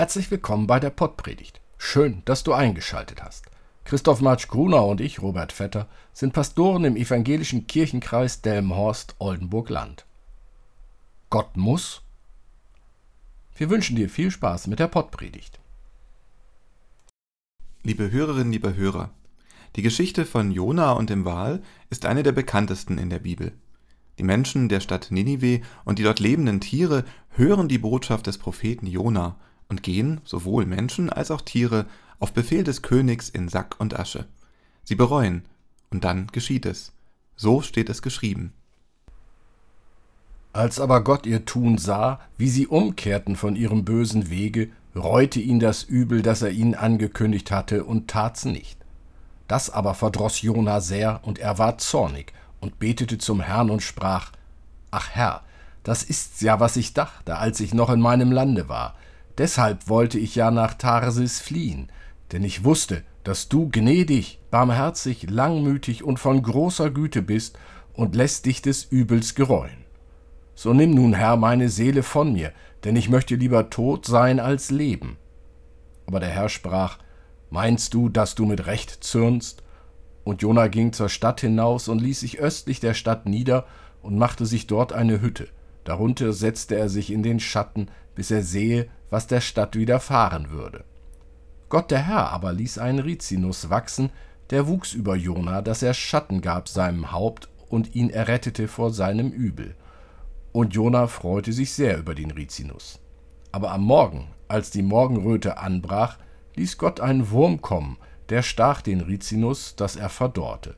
[0.00, 1.60] Herzlich willkommen bei der Pottpredigt.
[1.76, 3.50] Schön, dass du eingeschaltet hast.
[3.84, 10.06] Christoph Marsch Gruner und ich, Robert Vetter, sind Pastoren im evangelischen Kirchenkreis Delmenhorst-Oldenburg-Land.
[11.28, 12.00] Gott muss?
[13.54, 15.60] Wir wünschen dir viel Spaß mit der Pottpredigt.
[17.82, 19.10] Liebe Hörerinnen, liebe Hörer,
[19.76, 21.60] die Geschichte von Jona und dem Wal
[21.90, 23.52] ist eine der bekanntesten in der Bibel.
[24.16, 28.86] Die Menschen der Stadt Ninive und die dort lebenden Tiere hören die Botschaft des Propheten
[28.86, 29.36] Jona
[29.70, 31.86] und gehen, sowohl Menschen als auch Tiere,
[32.18, 34.26] auf Befehl des Königs in Sack und Asche.
[34.84, 35.44] Sie bereuen,
[35.90, 36.92] und dann geschieht es.
[37.36, 38.52] So steht es geschrieben.
[40.52, 45.60] Als aber Gott ihr Tun sah, wie sie umkehrten von ihrem bösen Wege, reute ihn
[45.60, 48.78] das Übel, das er ihnen angekündigt hatte, und tat's nicht.
[49.46, 54.32] Das aber verdroß Jona sehr, und er war zornig und betete zum Herrn und sprach:
[54.90, 55.42] Ach Herr,
[55.82, 58.96] das ist's ja, was ich dachte, als ich noch in meinem Lande war.
[59.40, 61.88] Deshalb wollte ich ja nach Tarsis fliehen,
[62.30, 67.58] denn ich wusste, dass du gnädig, barmherzig, langmütig und von großer Güte bist
[67.94, 69.86] und lässt dich des Übels gereuen.
[70.54, 72.52] So nimm nun, Herr, meine Seele von mir,
[72.84, 75.16] denn ich möchte lieber tot sein als leben.
[76.06, 76.98] Aber der Herr sprach,
[77.48, 79.62] Meinst du, dass du mit Recht zürnst?
[80.22, 83.64] Und Jona ging zur Stadt hinaus und ließ sich östlich der Stadt nieder
[84.02, 85.48] und machte sich dort eine Hütte.
[85.84, 87.88] Darunter setzte er sich in den Schatten,
[88.20, 90.84] bis er sehe, was der Stadt widerfahren würde.
[91.70, 94.10] Gott der Herr aber ließ einen Rizinus wachsen,
[94.50, 99.30] der wuchs über Jona, dass er Schatten gab seinem Haupt und ihn errettete vor seinem
[99.30, 99.74] Übel.
[100.52, 102.98] Und Jona freute sich sehr über den Rizinus.
[103.52, 106.18] Aber am Morgen, als die Morgenröte anbrach,
[106.56, 107.96] ließ Gott einen Wurm kommen,
[108.28, 110.76] der stach den Rizinus, dass er verdorrte.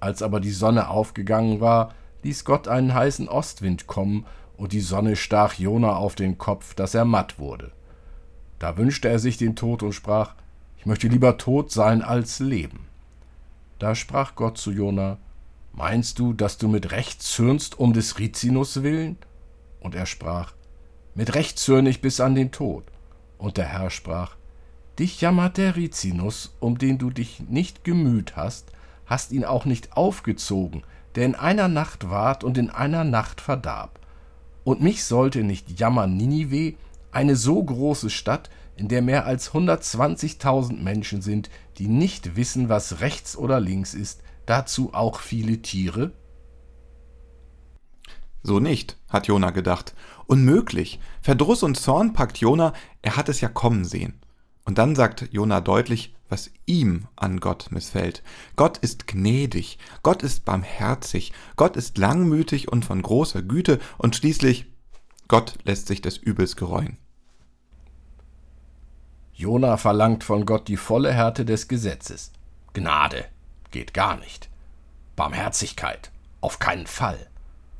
[0.00, 1.92] Als aber die Sonne aufgegangen war,
[2.22, 4.24] ließ Gott einen heißen Ostwind kommen,
[4.60, 7.72] und die Sonne stach Jona auf den Kopf, dass er matt wurde.
[8.58, 10.34] Da wünschte er sich den Tod und sprach,
[10.76, 12.86] ich möchte lieber tot sein als leben.
[13.78, 15.16] Da sprach Gott zu Jona,
[15.72, 19.16] Meinst du, dass du mit Recht zürnst um des Rizinus willen?
[19.80, 20.52] Und er sprach,
[21.14, 22.84] Mit Recht zürn ich bis an den Tod.
[23.38, 24.36] Und der Herr sprach,
[24.98, 28.72] Dich jammert der Rizinus, um den du dich nicht gemüht hast,
[29.06, 30.82] hast ihn auch nicht aufgezogen,
[31.14, 33.99] der in einer Nacht ward und in einer Nacht verdarb.
[34.64, 36.76] Und mich sollte nicht jammern Ninive,
[37.12, 43.00] eine so große Stadt, in der mehr als 120.000 Menschen sind, die nicht wissen, was
[43.00, 46.12] rechts oder links ist, dazu auch viele Tiere?
[48.42, 49.94] So nicht, hat Jona gedacht.
[50.26, 50.98] Unmöglich.
[51.20, 52.72] Verdruss und Zorn packt Jona,
[53.02, 54.20] er hat es ja kommen sehen.
[54.64, 58.22] Und dann sagt Jona deutlich, was ihm an Gott missfällt.
[58.56, 64.66] Gott ist gnädig, Gott ist barmherzig, Gott ist langmütig und von großer Güte und schließlich
[65.28, 66.98] Gott lässt sich des Übels gereuen.
[69.32, 72.32] Jona verlangt von Gott die volle Härte des Gesetzes.
[72.72, 73.24] Gnade
[73.70, 74.50] geht gar nicht.
[75.16, 76.10] Barmherzigkeit
[76.40, 77.28] auf keinen Fall.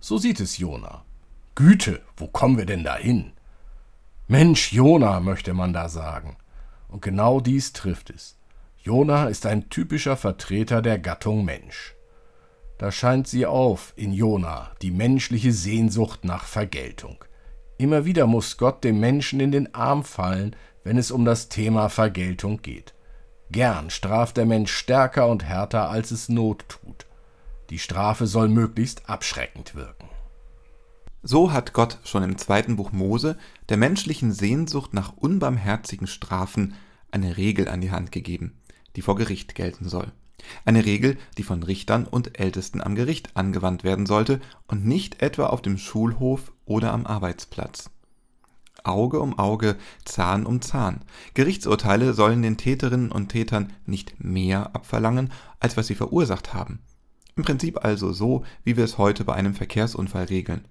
[0.00, 1.04] So sieht es Jona.
[1.54, 3.32] Güte, wo kommen wir denn dahin?
[4.28, 6.36] Mensch, Jona, möchte man da sagen.
[6.90, 8.36] Und genau dies trifft es.
[8.82, 11.94] Jona ist ein typischer Vertreter der Gattung Mensch.
[12.78, 17.22] Da scheint sie auf in Jona, die menschliche Sehnsucht nach Vergeltung.
[17.76, 21.88] Immer wieder muss Gott dem Menschen in den Arm fallen, wenn es um das Thema
[21.90, 22.94] Vergeltung geht.
[23.50, 27.06] Gern straft der Mensch stärker und härter, als es Not tut.
[27.68, 30.08] Die Strafe soll möglichst abschreckend wirken.
[31.22, 33.36] So hat Gott schon im zweiten Buch Mose
[33.68, 36.74] der menschlichen Sehnsucht nach unbarmherzigen Strafen
[37.10, 38.60] eine Regel an die Hand gegeben
[38.96, 40.12] die vor Gericht gelten soll.
[40.64, 45.46] Eine Regel, die von Richtern und Ältesten am Gericht angewandt werden sollte und nicht etwa
[45.46, 47.90] auf dem Schulhof oder am Arbeitsplatz.
[48.82, 49.76] Auge um Auge,
[50.06, 51.00] Zahn um Zahn.
[51.34, 56.80] Gerichtsurteile sollen den Täterinnen und Tätern nicht mehr abverlangen, als was sie verursacht haben.
[57.36, 60.64] Im Prinzip also so, wie wir es heute bei einem Verkehrsunfall regeln.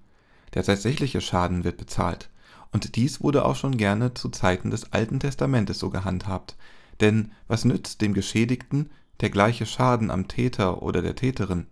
[0.53, 2.29] Der tatsächliche Schaden wird bezahlt.
[2.71, 6.55] Und dies wurde auch schon gerne zu Zeiten des Alten Testamentes so gehandhabt.
[7.01, 8.91] Denn was nützt dem Geschädigten
[9.21, 11.67] der gleiche Schaden am Täter oder der Täterin?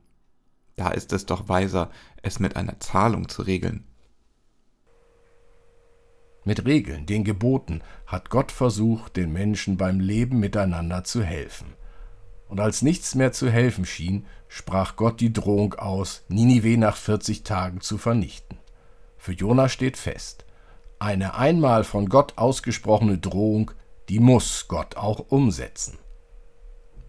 [0.76, 1.90] Da ist es doch weiser,
[2.22, 3.84] es mit einer Zahlung zu regeln.
[6.46, 11.74] Mit Regeln, den Geboten, hat Gott versucht, den Menschen beim Leben miteinander zu helfen.
[12.48, 17.44] Und als nichts mehr zu helfen schien, sprach Gott die Drohung aus, Ninive nach 40
[17.44, 18.57] Tagen zu vernichten.
[19.18, 20.46] Für Jona steht fest,
[21.00, 23.72] eine einmal von Gott ausgesprochene Drohung
[24.10, 25.98] die muss Gott auch umsetzen.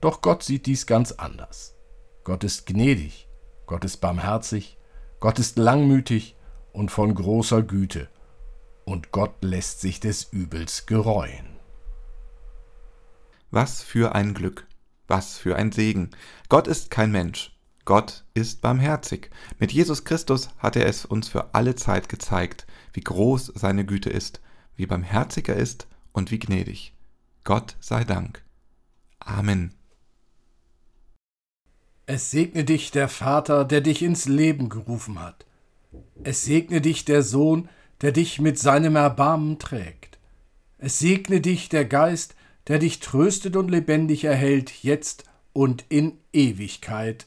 [0.01, 1.77] Doch Gott sieht dies ganz anders.
[2.25, 3.29] Gott ist gnädig,
[3.67, 4.79] Gott ist barmherzig,
[5.21, 6.37] Gott ist langmütig
[6.73, 8.09] und von großer Güte.
[8.85, 11.59] und Gott lässt sich des Übels gereuen.
[13.51, 14.67] Was für ein Glück,
[15.07, 16.11] was für ein Segen.
[16.49, 17.58] Gott ist kein Mensch,
[17.88, 19.31] Gott ist barmherzig.
[19.58, 24.11] Mit Jesus Christus hat er es uns für alle Zeit gezeigt, wie groß seine Güte
[24.11, 24.43] ist,
[24.76, 26.93] wie barmherzig er ist und wie gnädig.
[27.44, 28.44] Gott sei Dank.
[29.20, 29.73] Amen.
[32.05, 35.46] Es segne dich der Vater, der dich ins Leben gerufen hat.
[36.25, 37.70] Es segne dich der Sohn,
[38.02, 40.19] der dich mit seinem Erbarmen trägt.
[40.76, 42.35] Es segne dich der Geist,
[42.67, 45.25] der dich tröstet und lebendig erhält, jetzt
[45.55, 47.26] und in Ewigkeit.